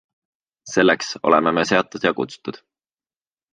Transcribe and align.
Selleks 0.75 1.11
oleme 1.31 1.53
me 1.59 1.67
seatud 1.73 2.09
ja 2.11 2.15
kutsutud. 2.23 2.61